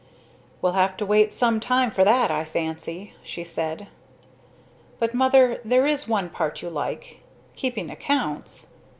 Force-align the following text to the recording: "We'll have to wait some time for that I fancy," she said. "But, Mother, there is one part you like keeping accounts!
"We'll 0.63 0.71
have 0.71 0.97
to 0.97 1.05
wait 1.05 1.31
some 1.31 1.59
time 1.59 1.91
for 1.91 2.03
that 2.03 2.31
I 2.31 2.43
fancy," 2.43 3.13
she 3.21 3.43
said. 3.43 3.85
"But, 4.97 5.13
Mother, 5.13 5.61
there 5.63 5.85
is 5.85 6.07
one 6.07 6.31
part 6.31 6.63
you 6.63 6.71
like 6.71 7.19
keeping 7.55 7.91
accounts! 7.91 8.65